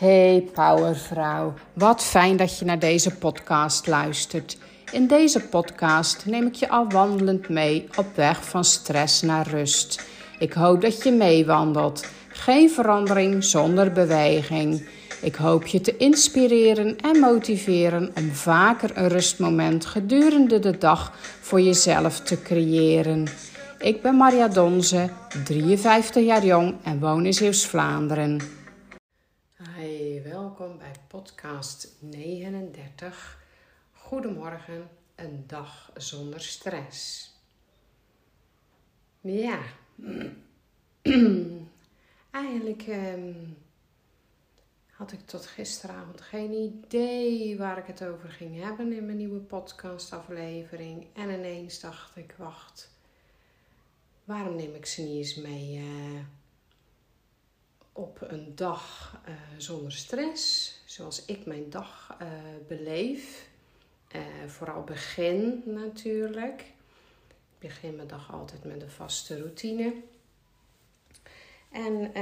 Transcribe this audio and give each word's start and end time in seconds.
Hey 0.00 0.48
Powervrouw, 0.52 1.54
wat 1.72 2.02
fijn 2.02 2.36
dat 2.36 2.58
je 2.58 2.64
naar 2.64 2.78
deze 2.78 3.14
podcast 3.14 3.86
luistert. 3.86 4.58
In 4.92 5.06
deze 5.06 5.40
podcast 5.40 6.26
neem 6.26 6.46
ik 6.46 6.54
je 6.54 6.68
al 6.68 6.88
wandelend 6.88 7.48
mee 7.48 7.88
op 7.96 8.06
weg 8.14 8.44
van 8.44 8.64
stress 8.64 9.22
naar 9.22 9.48
rust. 9.48 10.06
Ik 10.38 10.52
hoop 10.52 10.80
dat 10.80 11.02
je 11.02 11.12
meewandelt. 11.12 12.06
Geen 12.28 12.70
verandering 12.70 13.44
zonder 13.44 13.92
beweging. 13.92 14.88
Ik 15.22 15.34
hoop 15.34 15.66
je 15.66 15.80
te 15.80 15.96
inspireren 15.96 16.96
en 17.00 17.20
motiveren 17.20 18.10
om 18.16 18.30
vaker 18.30 18.90
een 18.94 19.08
rustmoment 19.08 19.86
gedurende 19.86 20.58
de 20.58 20.78
dag 20.78 21.12
voor 21.40 21.60
jezelf 21.60 22.20
te 22.20 22.42
creëren. 22.42 23.26
Ik 23.78 24.02
ben 24.02 24.16
Maria 24.16 24.48
Donze, 24.48 25.08
53 25.44 26.24
jaar 26.24 26.44
jong 26.44 26.74
en 26.82 27.00
woon 27.00 27.26
in 27.26 27.34
Zeeuws-Vlaanderen. 27.34 28.59
Welkom 30.00 30.78
bij 30.78 30.92
podcast 31.08 31.96
39. 31.98 33.44
Goedemorgen, 33.92 34.88
een 35.14 35.44
dag 35.46 35.90
zonder 35.94 36.40
stress. 36.40 37.30
Ja, 39.20 39.58
eigenlijk 42.30 42.82
ehm, 42.82 43.34
had 44.90 45.12
ik 45.12 45.26
tot 45.26 45.46
gisteravond 45.46 46.20
geen 46.20 46.52
idee 46.52 47.58
waar 47.58 47.78
ik 47.78 47.86
het 47.86 48.04
over 48.04 48.28
ging 48.28 48.62
hebben 48.62 48.92
in 48.92 49.04
mijn 49.04 49.18
nieuwe 49.18 49.40
podcastaflevering. 49.40 51.06
En 51.14 51.30
ineens 51.30 51.80
dacht 51.80 52.16
ik, 52.16 52.34
wacht, 52.38 52.90
waarom 54.24 54.56
neem 54.56 54.74
ik 54.74 54.86
ze 54.86 55.02
niet 55.02 55.16
eens 55.16 55.34
mee 55.34 55.78
uh, 55.78 56.20
op 58.00 58.20
een 58.20 58.52
dag 58.54 59.16
uh, 59.28 59.34
zonder 59.56 59.92
stress, 59.92 60.74
zoals 60.84 61.24
ik 61.24 61.46
mijn 61.46 61.70
dag 61.70 62.16
uh, 62.22 62.28
beleef. 62.68 63.48
vooral 64.46 64.84
begin 64.84 65.62
natuurlijk. 65.64 66.60
Ik 66.60 67.68
begin 67.68 67.96
mijn 67.96 68.08
dag 68.08 68.32
altijd 68.32 68.64
met 68.64 68.82
een 68.82 68.90
vaste 68.90 69.38
routine. 69.38 69.94
En 71.70 72.12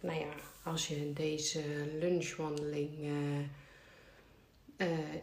nou 0.00 0.18
ja, 0.18 0.34
als 0.62 0.88
je 0.88 1.12
deze 1.12 1.62
lunchwandeling 1.98 3.10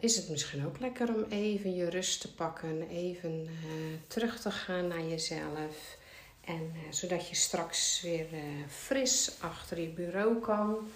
is 0.00 0.16
het 0.16 0.28
misschien 0.28 0.66
ook 0.66 0.78
lekker 0.78 1.14
om 1.14 1.24
even 1.28 1.74
je 1.74 1.90
rust 1.90 2.20
te 2.20 2.34
pakken, 2.34 2.88
even 2.88 3.48
terug 4.06 4.40
te 4.40 4.50
gaan 4.50 4.86
naar 4.86 5.04
jezelf. 5.04 5.96
En 6.44 6.72
uh, 6.74 6.92
zodat 6.92 7.28
je 7.28 7.34
straks 7.34 8.00
weer 8.00 8.26
fris 8.68 9.36
achter 9.40 9.80
je 9.80 9.88
bureau 9.88 10.40
kan 10.40 10.90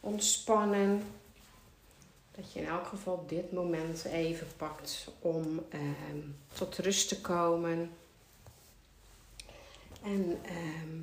ontspannen. 0.00 1.02
Dat 2.34 2.52
je 2.52 2.60
in 2.60 2.66
elk 2.66 2.86
geval 2.86 3.24
dit 3.26 3.52
moment 3.52 4.04
even 4.04 4.46
pakt 4.56 5.08
om 5.18 5.64
ehm, 5.70 6.20
tot 6.52 6.78
rust 6.78 7.08
te 7.08 7.20
komen. 7.20 7.90
En 10.02 10.38
ehm, 10.42 11.02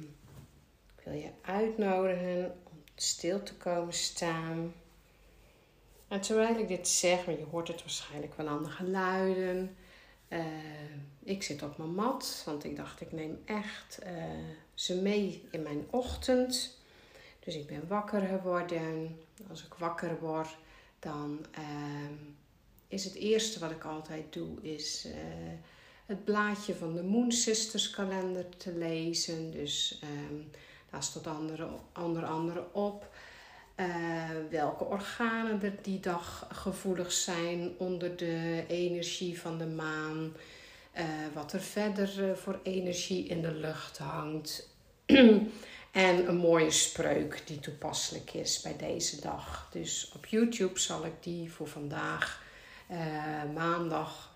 ik 0.98 1.04
wil 1.04 1.14
je 1.14 1.30
uitnodigen 1.42 2.56
om 2.64 2.82
stil 2.96 3.44
te 3.44 3.54
komen 3.54 3.94
staan. 3.94 4.74
En 6.08 6.22
terwijl 6.22 6.58
ik 6.58 6.68
dit 6.68 6.88
zeg, 6.88 7.26
want 7.26 7.38
je 7.38 7.46
hoort 7.52 7.68
het 7.68 7.80
waarschijnlijk 7.80 8.34
wel 8.38 8.48
aan 8.48 8.64
de 8.64 8.70
geluiden. 8.70 9.78
Uh, 10.34 10.46
ik 11.24 11.44
zit 11.44 11.64
op 11.64 11.78
mijn 11.78 11.94
mat, 11.94 12.44
want 12.46 12.64
ik 12.64 12.76
dacht 12.76 13.02
ik 13.02 13.12
neem 13.12 13.42
echt 13.46 14.00
uh, 14.04 14.10
ze 14.74 15.02
mee 15.02 15.48
in 15.52 15.62
mijn 15.62 15.86
ochtend. 15.90 16.78
Dus 17.40 17.56
ik 17.56 17.68
ben 17.68 17.88
wakker 17.88 18.22
geworden. 18.22 19.18
Als 19.50 19.66
ik 19.66 19.74
wakker 19.74 20.20
word, 20.20 20.58
dan 21.00 21.46
uh, 21.60 21.64
is 22.88 23.04
het 23.04 23.14
eerste 23.14 23.60
wat 23.60 23.72
ik 23.72 23.84
altijd 23.84 24.34
doe, 24.34 24.62
is 24.62 25.08
het 26.06 26.24
blaadje 26.24 26.76
van 26.76 26.96
de 26.96 27.04
Moon 27.04 27.32
Sisters 27.32 27.90
kalender 27.90 28.50
te 28.58 28.76
lezen. 28.76 29.52
Dus 29.52 30.00
ehm, 30.02 30.42
daar 30.90 31.04
staat 31.04 31.28
onder 31.94 32.26
andere 32.26 32.74
op 32.74 33.14
uh, 33.76 34.30
welke 34.50 34.84
organen 34.84 35.64
er 35.64 35.76
die 35.82 36.00
dag 36.00 36.48
gevoelig 36.52 37.12
zijn 37.12 37.72
onder 37.78 38.18
de 38.18 38.64
energie 38.68 39.40
van 39.40 39.58
de 39.58 39.66
maan. 39.66 40.34
Uh, 40.98 41.04
wat 41.34 41.54
er 41.54 41.62
verder 41.62 42.30
uh, 42.30 42.36
voor 42.36 42.60
energie 42.64 43.28
in 43.28 43.42
de 43.42 43.54
lucht 43.54 43.98
hangt. 43.98 44.70
en 45.92 46.28
een 46.28 46.38
mooie 46.38 46.72
spreuk 46.72 47.42
die 47.46 47.60
toepasselijk 47.60 48.34
is 48.34 48.62
bij 48.62 48.78
deze 48.78 49.22
dag. 49.22 49.70
Dus 49.72 50.12
op 50.16 50.26
YouTube 50.26 50.80
zal 50.80 51.06
ik 51.06 51.14
die 51.20 51.52
voor 51.52 51.68
vandaag, 51.68 52.44
maandag, 53.54 54.36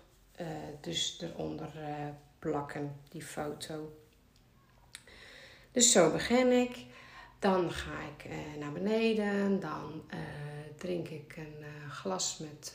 dus 0.80 1.20
eronder 1.20 1.70
plakken, 2.38 3.00
die 3.08 3.22
foto. 3.22 3.92
Dus 5.72 5.92
zo 5.92 6.10
begin 6.10 6.52
ik. 6.52 6.86
Dan 7.38 7.70
ga 7.70 7.90
ik 8.16 8.30
uh, 8.30 8.60
naar 8.60 8.72
beneden. 8.72 9.60
Dan 9.60 10.02
uh, 10.14 10.18
drink 10.76 11.08
ik 11.08 11.34
een 11.36 11.60
uh, 11.60 11.90
glas 11.90 12.38
met 12.38 12.74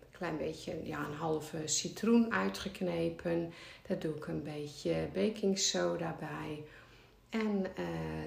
een 0.00 0.10
klein 0.10 0.36
beetje, 0.36 0.80
ja, 0.84 0.98
een 0.98 1.14
halve 1.14 1.62
citroen 1.64 2.32
uitgeknepen. 2.32 3.52
Daar 3.86 3.98
doe 3.98 4.14
ik 4.14 4.26
een 4.26 4.42
beetje 4.42 5.08
baking 5.14 5.58
soda 5.58 6.16
bij. 6.18 6.64
En 7.28 7.66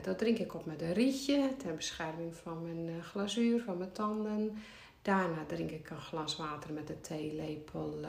dat 0.01 0.17
drink 0.17 0.37
ik 0.37 0.53
op 0.53 0.65
met 0.65 0.81
een 0.81 0.93
rietje 0.93 1.49
ter 1.57 1.75
bescherming 1.75 2.35
van 2.35 2.61
mijn 2.61 3.03
glazuur, 3.03 3.63
van 3.63 3.77
mijn 3.77 3.91
tanden. 3.91 4.57
Daarna 5.01 5.45
drink 5.47 5.71
ik 5.71 5.89
een 5.89 6.01
glas 6.01 6.35
water 6.35 6.73
met 6.73 6.89
een 6.89 7.01
theelepel 7.01 7.99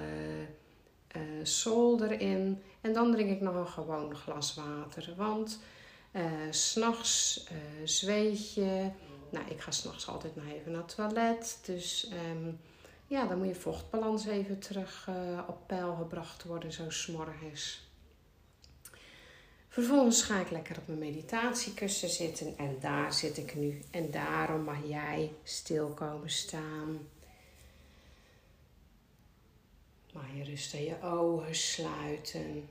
sol 1.42 2.04
erin. 2.04 2.62
En 2.80 2.92
dan 2.92 3.12
drink 3.12 3.30
ik 3.30 3.40
nog 3.40 3.54
een 3.54 3.68
gewoon 3.68 4.16
glas 4.16 4.54
water. 4.54 5.14
Want 5.16 5.58
uh, 6.12 6.22
s'nachts 6.50 7.46
uh, 7.52 7.86
zweet 7.86 8.54
je. 8.54 8.90
Nou, 9.30 9.48
ik 9.48 9.60
ga 9.60 9.70
s'nachts 9.70 10.08
altijd 10.08 10.36
nog 10.36 10.44
even 10.46 10.72
naar 10.72 10.82
het 10.82 10.94
toilet. 10.94 11.58
Dus 11.64 12.10
um, 12.30 12.60
ja, 13.06 13.26
dan 13.26 13.38
moet 13.38 13.46
je 13.46 13.54
vochtbalans 13.54 14.26
even 14.26 14.58
terug 14.58 15.06
uh, 15.10 15.42
op 15.48 15.66
peil 15.66 15.94
gebracht 15.94 16.44
worden, 16.44 16.72
zo 16.72 16.90
s'morgens. 16.90 17.84
Vervolgens 19.68 20.22
ga 20.22 20.40
ik 20.40 20.50
lekker 20.50 20.78
op 20.78 20.86
mijn 20.86 20.98
meditatiekussen 20.98 22.08
zitten 22.08 22.58
en 22.58 22.76
daar 22.80 23.12
zit 23.12 23.36
ik 23.36 23.54
nu. 23.54 23.82
En 23.90 24.10
daarom 24.10 24.62
mag 24.64 24.86
jij 24.86 25.32
stil 25.42 25.88
komen 25.88 26.30
staan. 26.30 27.08
Mag 30.12 30.24
je 30.34 30.44
rustig 30.44 30.80
je 30.80 31.02
ogen 31.02 31.54
sluiten. 31.54 32.68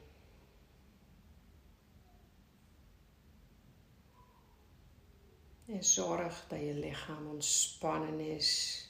En 5.66 5.84
zorg 5.84 6.46
dat 6.48 6.60
je 6.60 6.74
lichaam 6.74 7.28
ontspannen 7.28 8.20
is. 8.20 8.82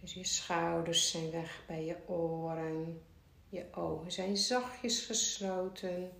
Dus 0.00 0.14
je 0.14 0.24
schouders 0.24 1.10
zijn 1.10 1.30
weg 1.30 1.62
bij 1.66 1.84
je 1.84 1.96
oren. 2.06 3.02
Je 3.48 3.66
ogen 3.74 4.12
zijn 4.12 4.36
zachtjes 4.36 5.06
gesloten. 5.06 6.10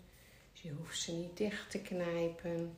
Dus 0.52 0.62
je 0.62 0.72
hoeft 0.72 1.00
ze 1.00 1.12
niet 1.12 1.36
dicht 1.36 1.70
te 1.70 1.80
knijpen. 1.80 2.76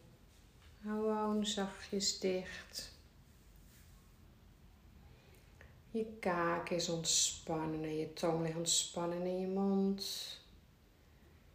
Gewoon 0.83 1.47
zachtjes 1.47 2.19
dicht. 2.19 2.93
Je 5.91 6.07
kaak 6.21 6.71
is 6.71 6.89
ontspannen 6.89 7.83
en 7.83 7.97
je 7.97 8.13
tong 8.13 8.43
ligt 8.43 8.57
ontspannen 8.57 9.27
in 9.27 9.41
je 9.41 9.47
mond. 9.47 10.41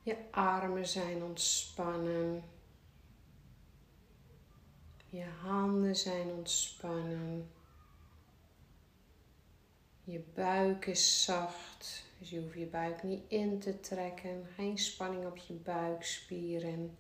Je 0.04 0.16
armen 0.32 0.88
zijn 0.88 1.24
ontspannen. 1.24 2.44
Je 5.10 5.26
handen 5.42 5.96
zijn 5.96 6.28
ontspannen. 6.28 7.52
Je 10.04 10.24
buik 10.34 10.86
is 10.86 11.24
zacht, 11.24 12.04
dus 12.20 12.30
je 12.30 12.40
hoeft 12.42 12.58
je 12.58 12.66
buik 12.66 13.04
niet 13.04 13.24
in 13.28 13.60
te 13.60 13.80
trekken. 13.80 14.46
Geen 14.56 14.78
spanning 14.78 15.26
op 15.26 15.38
je 15.38 15.54
buikspieren. 15.54 16.98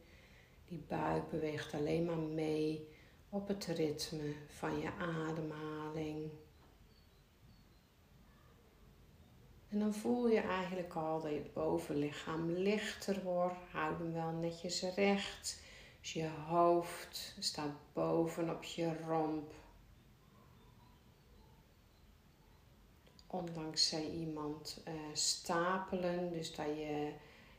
Die 0.65 0.83
buik 0.87 1.29
beweegt 1.29 1.73
alleen 1.73 2.05
maar 2.05 2.17
mee 2.17 2.87
op 3.29 3.47
het 3.47 3.65
ritme 3.65 4.33
van 4.47 4.79
je 4.79 4.91
ademhaling. 4.99 6.29
En 9.69 9.79
dan 9.79 9.93
voel 9.93 10.27
je 10.27 10.39
eigenlijk 10.39 10.93
al 10.93 11.21
dat 11.21 11.31
je 11.31 11.49
bovenlichaam 11.53 12.51
lichter 12.51 13.23
wordt. 13.23 13.57
Houd 13.71 13.97
hem 13.97 14.13
wel 14.13 14.31
netjes 14.31 14.81
recht. 14.81 15.61
Dus 16.09 16.21
je 16.21 16.29
hoofd 16.47 17.35
staat 17.39 17.73
bovenop 17.93 18.63
je 18.63 18.97
romp. 19.07 19.53
Onlangs 23.27 23.89
zei 23.89 24.11
iemand 24.11 24.81
uh, 24.87 24.93
stapelen, 25.13 26.31
dus 26.31 26.55
dat 26.55 26.65
je, 26.65 27.13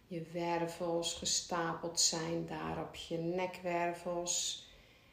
je 0.06 0.22
wervels 0.32 1.14
gestapeld 1.14 2.00
zijn 2.00 2.46
daar 2.46 2.82
op 2.82 2.94
je 2.94 3.18
nekwervels. 3.18 4.68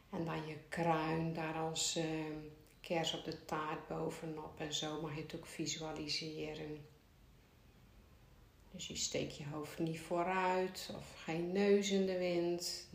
En 0.10 0.26
dan 0.26 0.48
je 0.48 0.58
kruin 0.70 1.34
daar 1.34 1.56
als 1.56 1.98
uh, 1.98 2.06
kers 2.82 3.14
op 3.14 3.24
de 3.24 3.46
taart 3.46 3.88
bovenop. 3.88 4.60
En 4.60 4.74
zo 4.74 5.02
mag 5.02 5.16
je 5.16 5.22
het 5.22 5.36
ook 5.36 5.46
visualiseren. 5.46 6.86
Dus 8.78 8.88
je 8.88 8.96
steekt 8.96 9.38
je 9.38 9.46
hoofd 9.46 9.80
niet 9.80 10.00
vooruit 10.00 10.92
of 10.96 11.22
geen 11.24 11.52
neus 11.52 11.92
in 11.92 12.06
de 12.06 12.18
wind. 12.18 12.90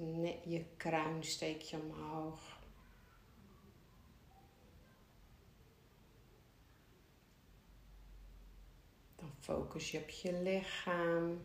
Je 0.44 0.64
kruin 0.76 1.24
steek 1.24 1.60
je 1.60 1.76
omhoog. 1.76 2.60
Dan 9.16 9.32
focus 9.38 9.90
je 9.90 9.98
op 9.98 10.08
je 10.08 10.32
lichaam. 10.32 11.42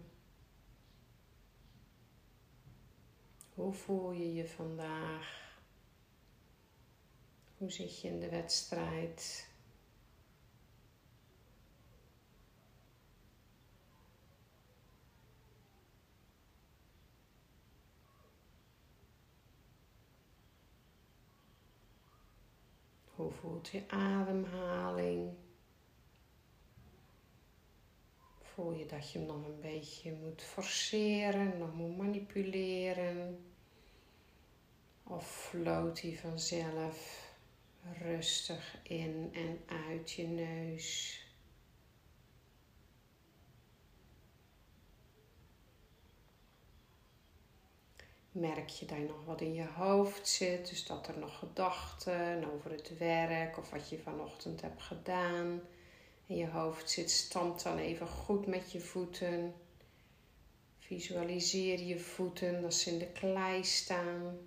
Hoe 3.53 3.73
voel 3.73 4.11
je 4.11 4.33
je 4.33 4.47
vandaag? 4.47 5.55
Hoe 7.57 7.71
zit 7.71 8.01
je 8.01 8.07
in 8.07 8.19
de 8.19 8.29
wedstrijd? 8.29 9.46
Hoe 23.17 23.31
voelt 23.31 23.67
je 23.67 23.83
ademhaling? 23.87 25.33
Voel 28.41 28.73
je 28.73 28.85
dat 28.85 29.11
je 29.11 29.17
hem 29.17 29.27
nog 29.27 29.45
een 29.45 29.59
beetje 29.61 30.13
moet 30.13 30.41
forceren, 30.41 31.57
nog 31.57 31.73
moet 31.73 31.97
manipuleren? 31.97 33.45
Of 35.03 35.27
floot 35.27 36.01
hij 36.01 36.17
vanzelf 36.17 37.27
rustig 37.99 38.77
in 38.83 39.29
en 39.33 39.59
uit 39.65 40.11
je 40.11 40.27
neus? 40.27 41.21
Merk 48.39 48.69
je 48.69 48.85
dat 48.85 48.97
je 48.97 49.03
nog 49.03 49.25
wat 49.25 49.41
in 49.41 49.53
je 49.53 49.65
hoofd 49.65 50.27
zit. 50.27 50.69
Dus 50.69 50.85
dat 50.85 51.07
er 51.07 51.17
nog 51.19 51.39
gedachten 51.39 52.53
over 52.53 52.71
het 52.71 52.97
werk 52.97 53.57
of 53.57 53.69
wat 53.69 53.89
je 53.89 53.99
vanochtend 53.99 54.61
hebt 54.61 54.81
gedaan 54.81 55.61
in 56.25 56.37
je 56.37 56.47
hoofd 56.47 56.89
zit. 56.89 57.11
Stamp 57.11 57.61
dan 57.61 57.77
even 57.77 58.07
goed 58.07 58.47
met 58.47 58.71
je 58.71 58.79
voeten. 58.79 59.53
Visualiseer 60.79 61.79
je 61.79 61.99
voeten 61.99 62.63
als 62.63 62.81
ze 62.81 62.89
in 62.89 62.99
de 62.99 63.11
klei 63.11 63.63
staan. 63.63 64.37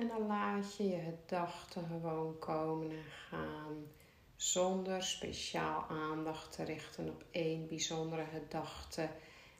En 0.00 0.08
dan 0.08 0.26
laat 0.26 0.76
je 0.76 0.88
je 0.88 1.00
gedachten 1.00 1.86
gewoon 1.86 2.38
komen 2.38 2.90
en 2.90 3.04
gaan. 3.28 3.86
Zonder 4.36 5.02
speciaal 5.02 5.84
aandacht 5.88 6.52
te 6.52 6.64
richten 6.64 7.08
op 7.08 7.24
één 7.30 7.68
bijzondere 7.68 8.24
gedachte. 8.24 9.08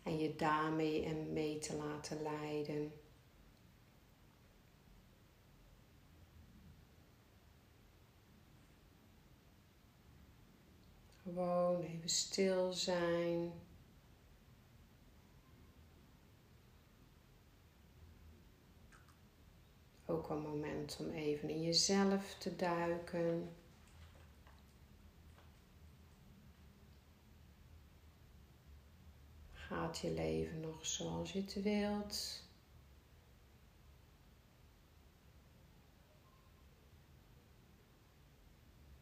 En 0.03 0.19
je 0.19 0.37
daarmee 0.37 1.05
en 1.05 1.33
mee 1.33 1.59
te 1.59 1.77
laten 1.77 2.23
leiden. 2.23 2.93
Gewoon 11.23 11.81
even 11.81 12.09
stil 12.09 12.73
zijn. 12.73 13.53
Ook 20.11 20.20
een 20.31 20.43
moment 20.43 20.97
om 21.01 21.11
even 21.11 21.49
in 21.49 21.63
jezelf 21.63 22.35
te 22.39 22.57
duiken. 22.57 23.57
Gaat 29.53 29.99
je 29.99 30.11
leven 30.11 30.61
nog 30.61 30.87
zoals 30.87 31.33
je 31.33 31.41
het 31.41 31.63
wilt? 31.63 32.43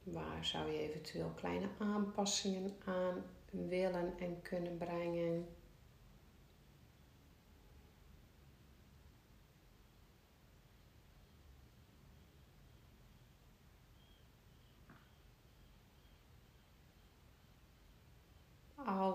Waar 0.02 0.44
zou 0.44 0.70
je 0.70 0.78
eventueel 0.78 1.30
kleine 1.30 1.68
aanpassingen 1.78 2.76
aan 2.84 3.24
willen 3.50 4.18
en 4.18 4.42
kunnen 4.42 4.78
brengen? 4.78 5.57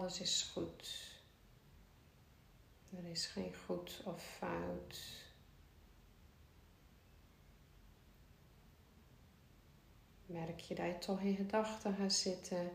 Alles 0.04 0.22
is 0.22 0.50
goed. 0.54 1.12
Er 2.98 3.06
is 3.06 3.26
geen 3.26 3.56
goed 3.66 4.02
of 4.06 4.24
fout. 4.24 5.00
Merk 10.26 10.60
je 10.60 10.76
dat 10.76 10.86
je 10.86 10.98
toch 10.98 11.20
in 11.20 11.36
gedachten 11.36 11.96
gaat 11.96 12.14
zitten, 12.14 12.72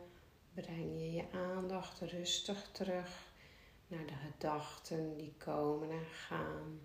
breng 0.55 1.01
je 1.01 1.13
je 1.13 1.31
aandacht 1.33 2.01
rustig 2.01 2.71
terug 2.73 3.33
naar 3.87 4.07
de 4.07 4.15
gedachten 4.15 5.17
die 5.17 5.35
komen 5.39 5.91
en 5.91 6.07
gaan. 6.07 6.81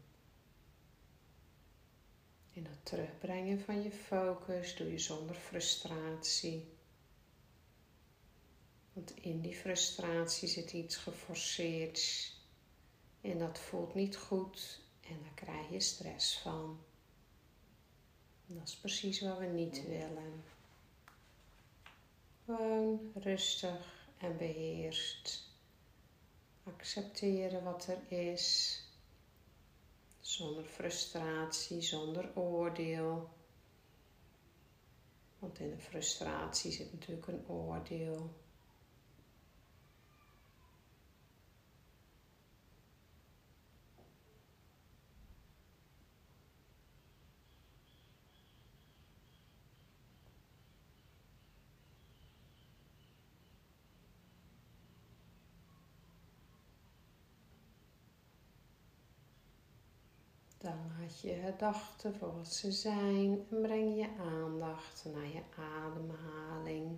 En 2.53 2.63
dat 2.63 2.85
terugbrengen 2.85 3.59
van 3.59 3.83
je 3.83 3.91
focus 3.91 4.75
doe 4.75 4.91
je 4.91 4.99
zonder 4.99 5.35
frustratie. 5.35 6.72
Want 8.93 9.13
in 9.15 9.41
die 9.41 9.55
frustratie 9.55 10.47
zit 10.47 10.73
iets 10.73 10.95
geforceerd 10.95 12.31
en 13.21 13.37
dat 13.37 13.59
voelt 13.59 13.93
niet 13.93 14.17
goed 14.17 14.79
en 15.01 15.19
daar 15.21 15.33
krijg 15.33 15.69
je 15.69 15.79
stress 15.79 16.37
van. 16.37 16.79
dat 18.45 18.67
is 18.67 18.75
precies 18.75 19.21
wat 19.21 19.37
we 19.37 19.45
niet 19.45 19.87
willen. 19.87 20.43
Gewoon 22.45 23.11
rustig 23.13 24.07
en 24.17 24.37
beheerst. 24.37 25.51
Accepteren 26.63 27.63
wat 27.63 27.87
er 27.87 28.11
is. 28.31 28.77
Zonder 30.19 30.65
frustratie, 30.65 31.81
zonder 31.81 32.35
oordeel. 32.35 33.29
Want 35.39 35.59
in 35.59 35.69
de 35.69 35.79
frustratie 35.79 36.71
zit 36.71 36.93
natuurlijk 36.93 37.27
een 37.27 37.47
oordeel. 37.47 38.33
Laat 60.63 61.21
je 61.21 61.41
gedachten 61.45 62.15
voor 62.15 62.35
wat 62.35 62.53
ze 62.53 62.71
zijn 62.71 63.45
en 63.49 63.61
breng 63.61 63.95
je 63.95 64.07
aandacht 64.19 65.05
naar 65.13 65.27
je 65.27 65.41
ademhaling. 65.57 66.97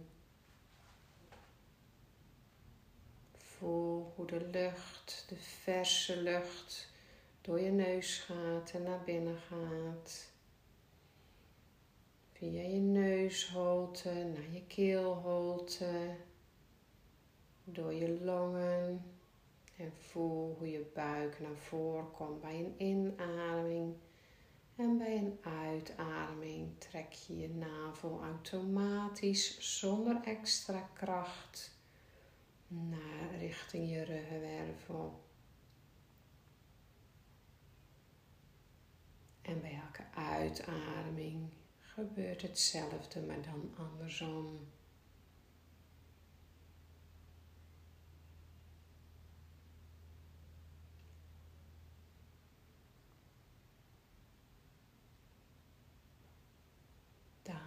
Voel 3.37 4.13
hoe 4.15 4.25
de 4.25 4.49
lucht, 4.51 5.25
de 5.27 5.35
verse 5.35 6.21
lucht, 6.21 6.89
door 7.41 7.59
je 7.59 7.71
neus 7.71 8.17
gaat 8.19 8.71
en 8.71 8.83
naar 8.83 9.03
binnen 9.03 9.37
gaat. 9.37 10.29
Via 12.31 12.61
je 12.61 12.79
neusholte 12.79 14.13
naar 14.13 14.51
je 14.51 14.65
keelholte, 14.67 16.15
door 17.63 17.93
je 17.93 18.23
longen 18.23 19.14
en 19.77 19.93
voel 19.97 20.55
hoe 20.57 20.71
je 20.71 20.91
buik 20.93 21.39
naar 21.39 21.55
voren 21.55 22.11
komt 22.11 22.41
bij 22.41 22.59
een 22.59 22.73
inademing. 22.77 23.95
En 24.75 24.97
bij 24.97 25.17
een 25.17 25.39
uitademing 25.41 26.79
trek 26.79 27.11
je 27.11 27.37
je 27.37 27.49
navel 27.49 28.21
automatisch 28.21 29.79
zonder 29.79 30.21
extra 30.23 30.89
kracht 30.93 31.77
naar 32.67 33.35
richting 33.39 33.89
je 33.89 34.03
ruggenwervel. 34.03 35.23
En 39.41 39.61
bij 39.61 39.81
elke 39.85 40.03
uitademing 40.13 41.49
gebeurt 41.79 42.41
hetzelfde, 42.41 43.21
maar 43.21 43.41
dan 43.41 43.73
andersom. 43.77 44.59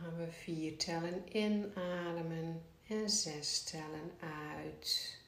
Gaan 0.03 0.17
we 0.17 0.33
vier 0.33 0.77
tellen 0.77 1.37
inademen 1.37 2.63
en 2.87 3.11
zes 3.11 3.63
tellen 3.63 4.13
uit. 4.21 5.21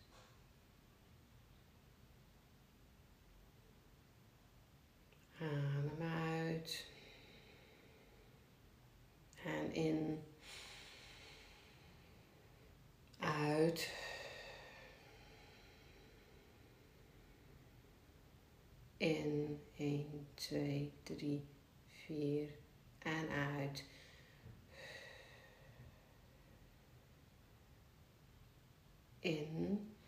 Adem 5.38 6.02
uit. 6.02 6.86
En 9.44 9.74
in. 9.74 10.22
Uit. 13.18 13.90
In. 18.96 19.60
1, 19.80 20.28
2, 20.34 20.92
3, 21.02 21.44
4. 21.88 22.48
En 22.98 23.28
uit. 23.28 23.84
In. 29.22 29.99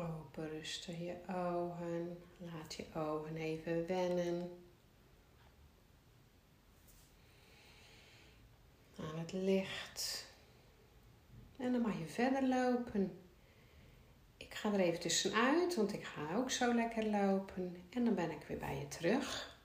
Open 0.00 0.48
rustig 0.48 0.98
je 0.98 1.14
ogen. 1.28 2.18
Laat 2.36 2.74
je 2.74 2.84
ogen 2.94 3.36
even 3.36 3.86
wennen. 3.86 4.50
Aan 8.98 9.18
het 9.18 9.32
licht. 9.32 10.26
En 11.56 11.72
dan 11.72 11.80
mag 11.80 11.98
je 11.98 12.06
verder 12.06 12.48
lopen. 12.48 13.18
Ik 14.36 14.54
ga 14.54 14.72
er 14.72 14.80
even 14.80 15.00
tussenuit, 15.00 15.76
want 15.76 15.92
ik 15.92 16.04
ga 16.04 16.36
ook 16.36 16.50
zo 16.50 16.74
lekker 16.74 17.06
lopen. 17.06 17.76
En 17.90 18.04
dan 18.04 18.14
ben 18.14 18.30
ik 18.30 18.44
weer 18.48 18.58
bij 18.58 18.78
je 18.78 18.88
terug. 18.88 19.58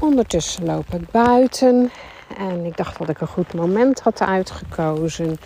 Ondertussen 0.00 0.64
loop 0.64 0.86
ik 0.86 1.10
buiten. 1.10 1.90
En 2.36 2.64
ik 2.64 2.76
dacht 2.76 2.98
dat 2.98 3.08
ik 3.08 3.20
een 3.20 3.26
goed 3.26 3.54
moment 3.54 4.00
had 4.00 4.20
uitgekozen. 4.20 5.38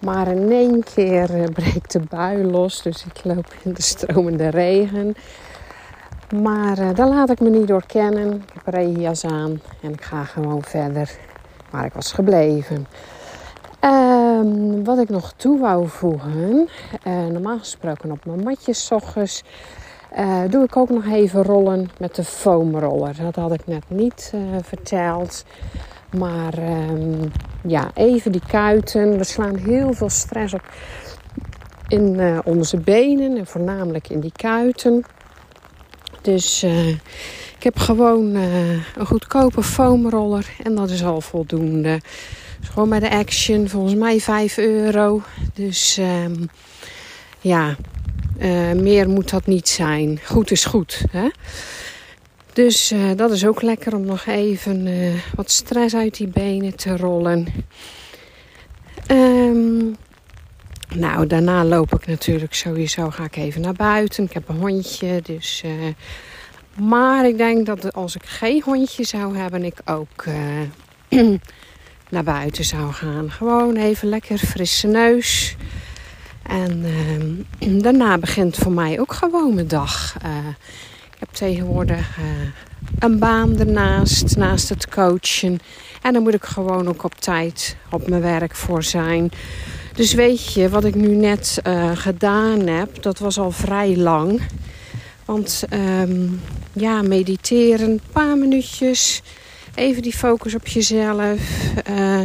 Maar 0.00 0.28
in 0.28 0.52
één 0.52 0.84
keer 0.94 1.34
eh, 1.34 1.44
breekt 1.52 1.92
de 1.92 2.00
bui 2.08 2.44
los. 2.44 2.82
Dus 2.82 3.04
ik 3.04 3.24
loop 3.24 3.46
in 3.62 3.72
de 3.72 3.82
stromende 3.82 4.48
regen. 4.48 5.16
Maar 6.42 6.78
uh, 6.78 6.94
daar 6.94 7.08
laat 7.08 7.30
ik 7.30 7.40
me 7.40 7.50
niet 7.50 7.68
door 7.68 7.86
kennen. 7.86 8.32
Ik 8.34 8.50
heb 8.54 8.74
regenjas 8.74 9.24
aan. 9.24 9.60
En 9.82 9.92
ik 9.92 10.02
ga 10.02 10.24
gewoon 10.24 10.62
verder 10.62 11.10
waar 11.70 11.84
ik 11.84 11.92
was 11.92 12.12
gebleven. 12.12 12.86
Um, 13.80 14.84
wat 14.84 14.98
ik 14.98 15.08
nog 15.08 15.32
toe 15.36 15.58
wou 15.58 15.88
voegen, 15.88 16.68
uh, 17.06 17.26
normaal 17.26 17.58
gesproken 17.58 18.10
op 18.10 18.24
mijn 18.24 18.42
matjes 18.42 18.92
ochtends, 18.92 19.44
doe 20.48 20.64
ik 20.64 20.76
ook 20.76 20.88
nog 20.88 21.04
even 21.06 21.42
rollen 21.42 21.90
met 21.98 22.14
de 22.14 22.24
foamroller. 22.24 23.16
Dat 23.22 23.34
had 23.34 23.52
ik 23.52 23.66
net 23.66 23.84
niet 23.88 24.32
verteld. 24.62 25.44
Maar 26.16 26.58
um, 26.58 27.32
ja, 27.66 27.90
even 27.94 28.32
die 28.32 28.42
kuiten. 28.48 29.18
We 29.18 29.24
slaan 29.24 29.56
heel 29.56 29.92
veel 29.92 30.08
stress 30.10 30.54
op 30.54 30.62
in 31.88 32.40
onze 32.44 32.76
benen 32.76 33.36
en 33.36 33.46
voornamelijk 33.46 34.08
in 34.08 34.20
die 34.20 34.32
kuiten. 34.36 35.04
Dus 36.22 36.62
ik 37.56 37.62
heb 37.62 37.78
gewoon 37.78 38.34
een 38.34 39.06
goedkope 39.06 39.62
foamroller 39.62 40.50
en 40.62 40.74
dat 40.74 40.90
is 40.90 41.04
al 41.04 41.20
voldoende 41.20 42.00
gewoon 42.62 42.88
bij 42.88 43.00
de 43.00 43.10
Action, 43.10 43.68
volgens 43.68 43.94
mij 43.94 44.20
5 44.20 44.58
euro. 44.58 45.22
Dus 45.54 45.98
um, 46.00 46.48
ja, 47.40 47.76
uh, 48.38 48.72
meer 48.72 49.08
moet 49.08 49.30
dat 49.30 49.46
niet 49.46 49.68
zijn. 49.68 50.20
Goed 50.24 50.50
is 50.50 50.64
goed. 50.64 51.04
Hè? 51.10 51.28
Dus 52.58 52.92
uh, 52.92 53.10
dat 53.16 53.30
is 53.30 53.46
ook 53.46 53.62
lekker 53.62 53.94
om 53.94 54.04
nog 54.04 54.26
even 54.26 54.86
uh, 54.86 55.14
wat 55.34 55.50
stress 55.50 55.94
uit 55.94 56.16
die 56.16 56.26
benen 56.26 56.76
te 56.76 56.96
rollen. 56.96 57.46
Um, 59.10 59.96
nou, 60.94 61.26
daarna 61.26 61.64
loop 61.64 61.94
ik 61.94 62.06
natuurlijk 62.06 62.54
sowieso, 62.54 63.10
ga 63.10 63.24
ik 63.24 63.36
even 63.36 63.60
naar 63.60 63.72
buiten. 63.72 64.24
Ik 64.24 64.32
heb 64.32 64.48
een 64.48 64.56
hondje, 64.56 65.20
dus... 65.22 65.64
maar 66.78 67.26
ik 67.26 67.36
denk 67.36 67.66
dat 67.66 67.92
als 67.92 68.14
ik 68.14 68.24
geen 68.24 68.62
hondje 68.64 69.04
zou 69.04 69.36
hebben, 69.36 69.64
ik 69.64 69.80
ook 69.84 70.24
naar 72.10 72.24
buiten 72.24 72.64
zou 72.64 72.92
gaan. 72.92 73.30
Gewoon 73.30 73.76
even 73.76 74.08
lekker 74.08 74.38
frisse 74.38 74.86
neus. 74.86 75.56
En 76.42 76.84
uh, 77.60 77.80
daarna 77.82 78.18
begint 78.18 78.56
voor 78.56 78.72
mij 78.72 79.00
ook 79.00 79.12
gewoon 79.12 79.54
mijn 79.54 79.68
dag. 79.68 80.16
Heb 81.18 81.28
tegenwoordig 81.32 82.18
uh, 82.18 82.24
een 82.98 83.18
baan 83.18 83.58
ernaast, 83.58 84.36
naast 84.36 84.68
het 84.68 84.88
coachen. 84.88 85.58
En 86.02 86.12
dan 86.12 86.22
moet 86.22 86.34
ik 86.34 86.44
gewoon 86.44 86.88
ook 86.88 87.04
op 87.04 87.14
tijd 87.14 87.76
op 87.90 88.08
mijn 88.08 88.22
werk 88.22 88.56
voor 88.56 88.82
zijn. 88.82 89.30
Dus 89.94 90.12
weet 90.14 90.52
je, 90.52 90.68
wat 90.68 90.84
ik 90.84 90.94
nu 90.94 91.14
net 91.14 91.60
uh, 91.66 91.90
gedaan 91.94 92.66
heb, 92.66 93.02
dat 93.02 93.18
was 93.18 93.38
al 93.38 93.50
vrij 93.50 93.96
lang. 93.96 94.40
Want 95.24 95.64
um, 95.72 96.40
ja, 96.72 97.02
mediteren, 97.02 97.90
een 97.90 98.00
paar 98.12 98.36
minuutjes 98.36 99.22
Even 99.78 100.02
die 100.02 100.16
focus 100.16 100.54
op 100.54 100.66
jezelf. 100.66 101.40
Uh, 101.90 102.20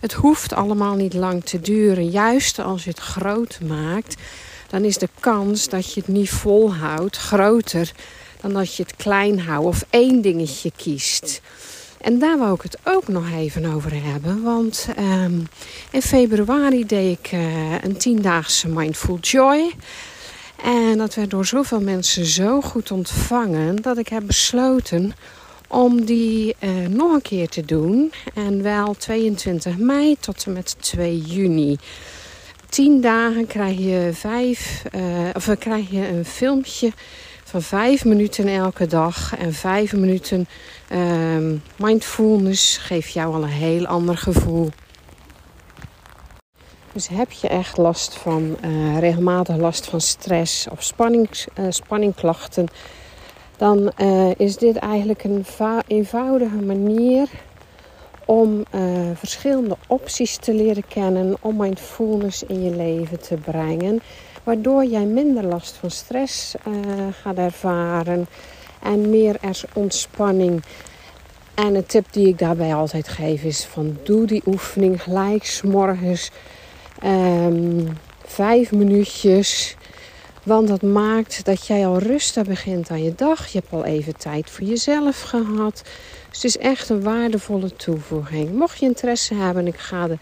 het 0.00 0.12
hoeft 0.12 0.52
allemaal 0.52 0.94
niet 0.94 1.14
lang 1.14 1.44
te 1.44 1.60
duren. 1.60 2.10
Juist 2.10 2.58
als 2.58 2.84
je 2.84 2.90
het 2.90 2.98
groot 2.98 3.60
maakt, 3.66 4.14
dan 4.68 4.84
is 4.84 4.98
de 4.98 5.08
kans 5.20 5.68
dat 5.68 5.92
je 5.92 6.00
het 6.00 6.08
niet 6.08 6.30
volhoudt 6.30 7.16
groter 7.16 7.92
dan 8.44 8.52
dat 8.52 8.74
je 8.74 8.82
het 8.82 8.96
klein 8.96 9.40
houdt 9.40 9.66
of 9.66 9.84
één 9.90 10.20
dingetje 10.20 10.72
kiest. 10.76 11.40
En 12.00 12.18
daar 12.18 12.38
wou 12.38 12.54
ik 12.54 12.62
het 12.62 12.78
ook 12.84 13.08
nog 13.08 13.24
even 13.32 13.74
over 13.74 14.04
hebben. 14.04 14.42
Want 14.42 14.88
um, 14.98 15.46
in 15.90 16.02
februari 16.02 16.86
deed 16.86 17.18
ik 17.18 17.32
uh, 17.32 17.82
een 17.82 17.96
tiendaagse 17.96 18.68
Mindful 18.68 19.18
Joy. 19.18 19.72
En 20.62 20.98
dat 20.98 21.14
werd 21.14 21.30
door 21.30 21.46
zoveel 21.46 21.80
mensen 21.80 22.26
zo 22.26 22.60
goed 22.60 22.90
ontvangen 22.90 23.82
dat 23.82 23.98
ik 23.98 24.08
heb 24.08 24.22
besloten 24.26 25.12
om 25.68 26.04
die 26.04 26.56
uh, 26.60 26.70
nog 26.88 27.12
een 27.12 27.22
keer 27.22 27.48
te 27.48 27.64
doen. 27.64 28.12
En 28.34 28.62
wel 28.62 28.94
22 28.94 29.76
mei 29.78 30.16
tot 30.20 30.44
en 30.46 30.52
met 30.52 30.76
2 30.80 31.18
juni. 31.18 31.76
tien 32.68 33.00
dagen 33.00 33.46
krijg 33.46 33.78
je, 33.78 34.10
vijf, 34.12 34.82
uh, 34.94 35.02
of 35.34 35.58
krijg 35.58 35.90
je 35.90 36.08
een 36.08 36.24
filmpje 36.24 36.92
van 37.54 37.62
vijf 37.62 38.04
minuten 38.04 38.48
elke 38.48 38.86
dag. 38.86 39.36
En 39.36 39.52
vijf 39.52 39.92
minuten 39.92 40.46
um, 40.92 41.62
mindfulness 41.76 42.76
geeft 42.76 43.12
jou 43.12 43.34
al 43.34 43.42
een 43.42 43.48
heel 43.48 43.86
ander 43.86 44.16
gevoel. 44.16 44.68
Dus 46.92 47.08
heb 47.08 47.32
je 47.32 47.48
echt 47.48 47.76
last 47.76 48.14
van, 48.14 48.56
uh, 48.64 48.98
regelmatig 48.98 49.56
last 49.56 49.86
van 49.86 50.00
stress 50.00 50.68
of 50.68 50.82
spanning, 50.82 51.28
uh, 51.58 51.66
spanningklachten, 51.68 52.66
dan 53.56 53.92
uh, 53.98 54.30
is 54.36 54.56
dit 54.56 54.76
eigenlijk 54.76 55.24
een 55.24 55.44
eenvoudige 55.86 56.62
manier 56.62 57.28
om 58.24 58.64
verschillende 59.14 59.76
opties 59.86 60.36
te 60.36 60.54
leren 60.54 60.84
kennen 60.88 61.36
om 61.40 61.56
mindfulness 61.56 62.42
in 62.42 62.62
je 62.62 62.76
leven 62.76 63.20
te 63.20 63.34
brengen. 63.34 64.02
Waardoor 64.44 64.84
jij 64.84 65.04
minder 65.04 65.44
last 65.44 65.74
van 65.76 65.90
stress 65.90 66.54
gaat 67.22 67.36
ervaren 67.36 68.26
en 68.82 69.10
meer 69.10 69.36
er 69.40 69.60
ontspanning. 69.72 70.62
En 71.54 71.74
een 71.74 71.86
tip 71.86 72.06
die 72.10 72.28
ik 72.28 72.38
daarbij 72.38 72.74
altijd 72.74 73.08
geef 73.08 73.42
is 73.42 73.64
van 73.64 73.98
doe 74.02 74.26
die 74.26 74.42
oefening 74.46 75.02
gelijk 75.02 75.60
morgens 75.64 76.30
Um, 77.04 77.98
vijf 78.24 78.72
minuutjes. 78.72 79.76
Want 80.42 80.68
dat 80.68 80.82
maakt 80.82 81.44
dat 81.44 81.66
jij 81.66 81.86
al 81.86 81.98
rustig 81.98 82.46
begint 82.46 82.90
aan 82.90 83.02
je 83.02 83.14
dag. 83.14 83.46
Je 83.46 83.58
hebt 83.58 83.72
al 83.72 83.84
even 83.84 84.16
tijd 84.16 84.50
voor 84.50 84.66
jezelf 84.66 85.20
gehad. 85.20 85.82
Dus 86.28 86.42
het 86.42 86.44
is 86.44 86.58
echt 86.58 86.88
een 86.88 87.02
waardevolle 87.02 87.76
toevoeging. 87.76 88.52
Mocht 88.52 88.78
je 88.78 88.86
interesse 88.86 89.34
hebben, 89.34 89.66
ik 89.66 89.78
ga 89.78 90.06
de 90.06 90.18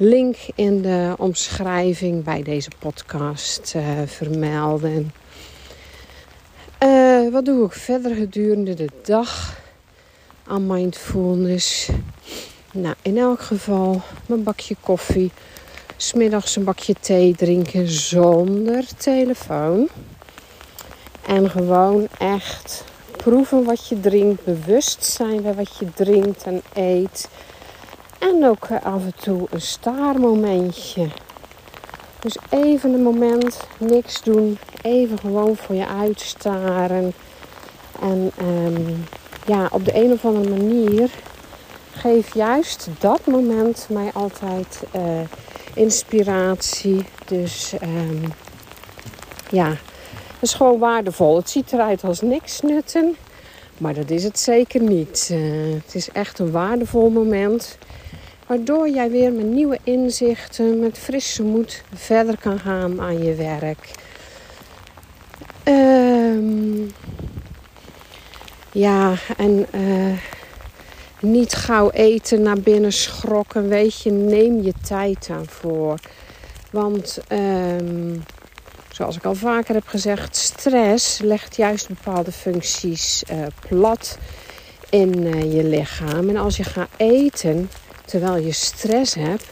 link 0.00 0.36
in 0.54 0.82
de 0.82 1.14
omschrijving 1.16 2.24
bij 2.24 2.42
deze 2.42 2.70
podcast 2.78 3.72
uh, 3.76 3.82
vermelden. 4.06 5.12
Uh, 6.82 7.32
wat 7.32 7.44
doe 7.44 7.66
ik 7.66 7.72
verder 7.72 8.14
gedurende 8.14 8.74
de 8.74 8.88
dag 9.02 9.60
aan 10.46 10.66
mindfulness? 10.66 11.88
Nou, 12.72 12.94
in 13.02 13.18
elk 13.18 13.40
geval 13.40 14.02
mijn 14.26 14.42
bakje 14.42 14.76
koffie 14.80 15.30
smiddags 15.96 16.56
een 16.56 16.64
bakje 16.64 16.94
thee 17.00 17.34
drinken 17.34 17.88
zonder 17.88 18.84
telefoon. 18.96 19.88
En 21.26 21.50
gewoon 21.50 22.08
echt 22.18 22.84
proeven 23.16 23.64
wat 23.64 23.88
je 23.88 24.00
drinkt, 24.00 24.44
bewust 24.44 25.04
zijn 25.04 25.42
bij 25.42 25.54
wat 25.54 25.76
je 25.78 25.86
drinkt 25.94 26.42
en 26.42 26.62
eet. 26.74 27.28
En 28.18 28.44
ook 28.44 28.68
af 28.82 29.04
en 29.04 29.14
toe 29.20 29.46
een 29.50 29.60
staarmomentje. 29.60 31.08
Dus 32.20 32.36
even 32.50 32.92
een 32.94 33.02
moment, 33.02 33.66
niks 33.78 34.22
doen, 34.22 34.58
even 34.82 35.18
gewoon 35.18 35.56
voor 35.56 35.74
je 35.74 35.86
uitstaren. 35.86 37.12
En 38.00 38.30
um, 38.42 39.04
ja, 39.46 39.68
op 39.72 39.84
de 39.84 39.94
een 39.94 40.12
of 40.12 40.24
andere 40.24 40.48
manier 40.48 41.10
geeft 41.92 42.34
juist 42.34 42.88
dat 42.98 43.26
moment 43.26 43.86
mij 43.90 44.10
altijd 44.14 44.82
uh, 44.96 45.02
inspiratie. 45.74 47.04
Dus 47.26 47.72
um, 47.82 48.22
ja, 49.50 49.68
dat 49.68 49.78
is 50.40 50.54
gewoon 50.54 50.78
waardevol. 50.78 51.36
Het 51.36 51.50
ziet 51.50 51.72
eruit 51.72 52.04
als 52.04 52.20
niks 52.20 52.60
nutten, 52.60 53.16
maar 53.78 53.94
dat 53.94 54.10
is 54.10 54.24
het 54.24 54.38
zeker 54.38 54.80
niet. 54.80 55.28
Uh, 55.32 55.74
het 55.84 55.94
is 55.94 56.08
echt 56.12 56.38
een 56.38 56.50
waardevol 56.50 57.10
moment. 57.10 57.78
Waardoor 58.48 58.88
jij 58.88 59.10
weer 59.10 59.32
met 59.32 59.46
nieuwe 59.46 59.78
inzichten, 59.82 60.80
met 60.80 60.98
frisse 60.98 61.42
moed 61.42 61.82
verder 61.94 62.38
kan 62.38 62.58
gaan 62.58 63.00
aan 63.00 63.22
je 63.22 63.34
werk. 63.34 63.90
Um, 65.64 66.92
ja, 68.72 69.14
en 69.36 69.66
uh, 69.74 70.18
niet 71.20 71.54
gauw 71.54 71.90
eten, 71.90 72.42
naar 72.42 72.60
binnen 72.60 72.92
schrokken. 72.92 73.68
Weet 73.68 74.02
je, 74.02 74.10
neem 74.10 74.62
je 74.62 74.72
tijd 74.86 75.26
daarvoor. 75.26 75.98
Want 76.70 77.18
um, 77.32 78.22
zoals 78.90 79.16
ik 79.16 79.24
al 79.24 79.34
vaker 79.34 79.74
heb 79.74 79.86
gezegd, 79.86 80.36
stress 80.36 81.18
legt 81.18 81.56
juist 81.56 81.88
bepaalde 81.88 82.32
functies 82.32 83.22
uh, 83.32 83.46
plat 83.68 84.18
in 84.90 85.18
uh, 85.22 85.54
je 85.54 85.64
lichaam. 85.64 86.28
En 86.28 86.36
als 86.36 86.56
je 86.56 86.64
gaat 86.64 86.88
eten 86.96 87.70
terwijl 88.08 88.36
je 88.36 88.52
stress 88.52 89.14
hebt, 89.14 89.44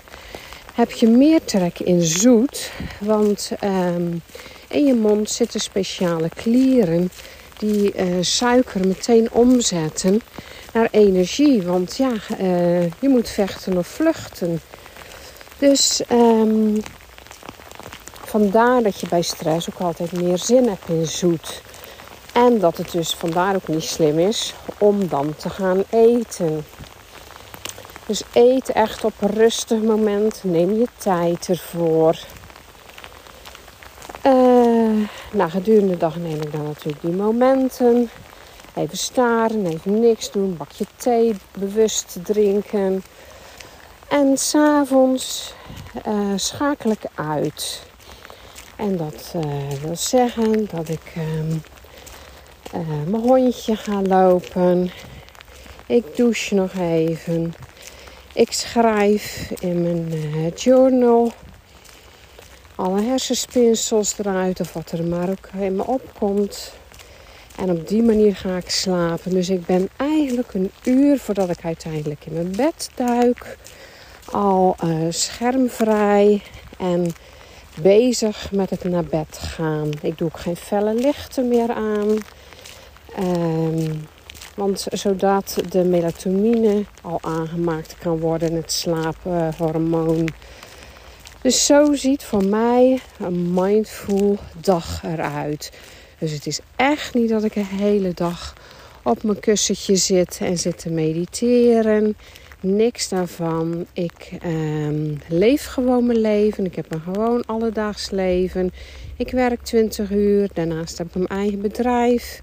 heb 0.74 0.90
je 0.90 1.08
meer 1.08 1.44
trek 1.44 1.78
in 1.78 2.02
zoet. 2.02 2.70
Want 3.00 3.50
um, 3.64 4.22
in 4.68 4.86
je 4.86 4.94
mond 4.94 5.30
zitten 5.30 5.60
speciale 5.60 6.28
klieren 6.34 7.10
die 7.58 7.94
uh, 7.96 8.04
suiker 8.20 8.86
meteen 8.86 9.32
omzetten 9.32 10.20
naar 10.72 10.88
energie. 10.90 11.62
Want 11.62 11.96
ja, 11.96 12.12
uh, 12.40 12.82
je 12.82 13.08
moet 13.08 13.28
vechten 13.28 13.76
of 13.76 13.86
vluchten. 13.86 14.60
Dus 15.58 16.02
um, 16.12 16.82
vandaar 18.24 18.82
dat 18.82 19.00
je 19.00 19.08
bij 19.08 19.22
stress 19.22 19.70
ook 19.70 19.80
altijd 19.80 20.12
meer 20.12 20.38
zin 20.38 20.68
hebt 20.68 20.88
in 20.88 21.06
zoet. 21.06 21.62
En 22.32 22.58
dat 22.58 22.76
het 22.76 22.92
dus 22.92 23.14
vandaar 23.14 23.54
ook 23.54 23.68
niet 23.68 23.82
slim 23.82 24.18
is 24.18 24.54
om 24.78 25.08
dan 25.08 25.34
te 25.36 25.50
gaan 25.50 25.84
eten. 25.90 26.64
Dus 28.06 28.22
eet 28.32 28.68
echt 28.68 29.04
op 29.04 29.12
een 29.18 29.30
rustig 29.30 29.80
moment. 29.80 30.40
Neem 30.44 30.72
je 30.72 30.86
tijd 30.96 31.48
ervoor. 31.48 32.18
Uh, 34.26 35.48
gedurende 35.50 35.92
de 35.92 35.96
dag 35.96 36.16
neem 36.16 36.42
ik 36.42 36.52
dan 36.52 36.64
natuurlijk 36.64 37.00
die 37.00 37.12
momenten. 37.12 38.10
Even 38.74 38.98
staren, 38.98 39.66
even 39.66 40.00
niks 40.00 40.30
doen, 40.30 40.56
bakje 40.56 40.84
thee 40.96 41.34
bewust 41.58 42.18
drinken. 42.22 43.02
En 44.08 44.38
s'avonds 44.38 45.54
uh, 46.06 46.32
schakel 46.36 46.90
ik 46.90 47.04
uit. 47.14 47.82
En 48.76 48.96
dat 48.96 49.32
uh, 49.36 49.70
wil 49.82 49.96
zeggen 49.96 50.68
dat 50.70 50.88
ik 50.88 51.12
uh, 51.16 51.44
mijn 53.06 53.22
hondje 53.22 53.76
ga 53.76 54.02
lopen. 54.02 54.90
Ik 55.86 56.16
douche 56.16 56.54
nog 56.54 56.72
even. 56.72 57.54
Ik 58.36 58.52
schrijf 58.52 59.50
in 59.60 59.82
mijn 59.82 60.52
journal 60.54 61.32
alle 62.74 63.02
hersenspinsels 63.02 64.18
eruit 64.18 64.60
of 64.60 64.72
wat 64.72 64.90
er 64.90 65.04
maar 65.04 65.28
ook 65.30 65.48
in 65.58 65.76
me 65.76 65.86
opkomt. 65.86 66.72
En 67.56 67.70
op 67.70 67.88
die 67.88 68.02
manier 68.02 68.36
ga 68.36 68.56
ik 68.56 68.70
slapen. 68.70 69.30
Dus 69.30 69.48
ik 69.48 69.66
ben 69.66 69.88
eigenlijk 69.96 70.54
een 70.54 70.70
uur 70.84 71.18
voordat 71.18 71.50
ik 71.50 71.64
uiteindelijk 71.64 72.26
in 72.26 72.32
mijn 72.32 72.52
bed 72.56 72.90
duik. 72.94 73.56
Al 74.24 74.76
uh, 74.84 75.06
schermvrij 75.10 76.42
en 76.78 77.12
bezig 77.80 78.52
met 78.52 78.70
het 78.70 78.84
naar 78.84 79.04
bed 79.04 79.38
gaan. 79.38 79.90
Ik 80.02 80.18
doe 80.18 80.28
ook 80.28 80.38
geen 80.38 80.56
felle 80.56 80.94
lichten 80.94 81.48
meer 81.48 81.72
aan. 81.72 82.18
Um, 83.18 84.06
want 84.56 84.86
zodat 84.90 85.56
de 85.68 85.84
melatonine 85.84 86.84
al 87.02 87.18
aangemaakt 87.22 87.96
kan 87.98 88.18
worden, 88.18 88.54
het 88.54 88.72
slaaphormoon. 88.72 90.28
Dus 91.42 91.66
zo 91.66 91.94
ziet 91.94 92.24
voor 92.24 92.44
mij 92.44 93.00
een 93.18 93.52
mindful 93.54 94.38
dag 94.60 95.02
eruit. 95.04 95.72
Dus 96.18 96.32
het 96.32 96.46
is 96.46 96.60
echt 96.76 97.14
niet 97.14 97.28
dat 97.28 97.44
ik 97.44 97.56
een 97.56 97.64
hele 97.64 98.14
dag 98.14 98.54
op 99.02 99.22
mijn 99.22 99.40
kussentje 99.40 99.96
zit 99.96 100.38
en 100.40 100.58
zit 100.58 100.78
te 100.78 100.90
mediteren. 100.90 102.16
Niks 102.60 103.08
daarvan. 103.08 103.86
Ik 103.92 104.30
ehm, 104.40 105.14
leef 105.28 105.66
gewoon 105.66 106.06
mijn 106.06 106.20
leven. 106.20 106.64
Ik 106.64 106.76
heb 106.76 106.92
een 106.92 107.00
gewoon 107.00 107.44
alledaags 107.46 108.10
leven. 108.10 108.72
Ik 109.16 109.30
werk 109.30 109.62
20 109.62 110.10
uur. 110.10 110.48
Daarnaast 110.54 110.98
heb 110.98 111.06
ik 111.06 111.14
mijn 111.14 111.40
eigen 111.40 111.60
bedrijf. 111.60 112.40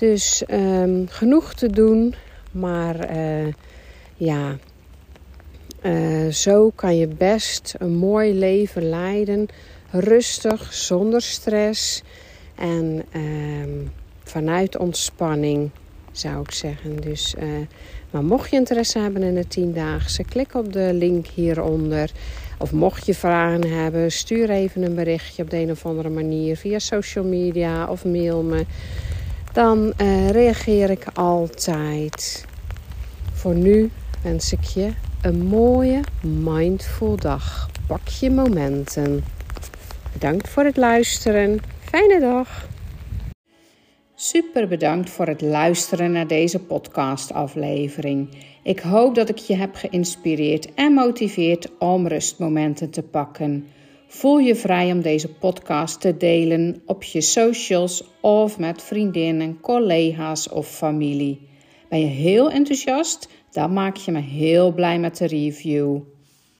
Dus 0.00 0.42
um, 0.50 1.06
genoeg 1.08 1.54
te 1.54 1.70
doen. 1.70 2.14
Maar 2.52 3.16
uh, 3.16 3.52
ja, 4.16 4.56
uh, 5.82 6.32
zo 6.32 6.70
kan 6.74 6.96
je 6.96 7.06
best 7.06 7.74
een 7.78 7.96
mooi 7.96 8.34
leven 8.34 8.88
leiden. 8.88 9.46
Rustig, 9.90 10.72
zonder 10.72 11.22
stress. 11.22 12.02
En 12.54 13.04
um, 13.14 13.92
vanuit 14.24 14.76
ontspanning 14.76 15.70
zou 16.12 16.40
ik 16.40 16.50
zeggen. 16.50 16.96
Dus, 17.00 17.34
uh, 17.38 17.44
maar 18.10 18.24
mocht 18.24 18.50
je 18.50 18.56
interesse 18.56 18.98
hebben 18.98 19.22
in 19.22 19.34
de 19.34 19.48
tiendaagse, 19.48 20.24
klik 20.24 20.54
op 20.54 20.72
de 20.72 20.90
link 20.92 21.26
hieronder. 21.26 22.10
Of 22.58 22.72
mocht 22.72 23.06
je 23.06 23.14
vragen 23.14 23.82
hebben, 23.82 24.12
stuur 24.12 24.50
even 24.50 24.82
een 24.82 24.94
berichtje 24.94 25.42
op 25.42 25.50
de 25.50 25.56
een 25.56 25.70
of 25.70 25.86
andere 25.86 26.08
manier 26.08 26.56
via 26.56 26.78
social 26.78 27.24
media 27.24 27.90
of 27.90 28.04
mail 28.04 28.42
me. 28.42 28.64
Dan 29.52 29.92
uh, 30.00 30.30
reageer 30.30 30.90
ik 30.90 31.04
altijd. 31.14 32.44
Voor 33.32 33.54
nu 33.54 33.90
wens 34.22 34.52
ik 34.52 34.62
je 34.64 34.92
een 35.22 35.46
mooie 35.46 36.00
mindful 36.22 37.16
dag. 37.16 37.70
pak 37.86 38.08
je 38.08 38.30
momenten. 38.30 39.24
Bedankt 40.12 40.48
voor 40.48 40.64
het 40.64 40.76
luisteren. 40.76 41.60
Fijne 41.80 42.20
dag. 42.20 42.68
Super 44.14 44.68
bedankt 44.68 45.10
voor 45.10 45.26
het 45.26 45.40
luisteren 45.40 46.12
naar 46.12 46.26
deze 46.26 46.58
podcastaflevering. 46.58 48.28
Ik 48.62 48.80
hoop 48.80 49.14
dat 49.14 49.28
ik 49.28 49.36
je 49.38 49.56
heb 49.56 49.74
geïnspireerd 49.74 50.74
en 50.74 50.92
motiveerd 50.92 51.68
om 51.78 52.06
rustmomenten 52.06 52.90
te 52.90 53.02
pakken. 53.02 53.66
Voel 54.12 54.38
je 54.38 54.54
vrij 54.54 54.92
om 54.92 55.00
deze 55.00 55.28
podcast 55.28 56.00
te 56.00 56.16
delen 56.16 56.82
op 56.86 57.02
je 57.02 57.20
socials 57.20 58.04
of 58.20 58.58
met 58.58 58.82
vriendinnen, 58.82 59.60
collega's 59.60 60.50
of 60.52 60.68
familie. 60.68 61.48
Ben 61.88 62.00
je 62.00 62.06
heel 62.06 62.50
enthousiast? 62.50 63.28
Dan 63.50 63.72
maak 63.72 63.96
je 63.96 64.12
me 64.12 64.20
heel 64.20 64.72
blij 64.72 64.98
met 64.98 65.16
de 65.16 65.26
review. 65.26 65.98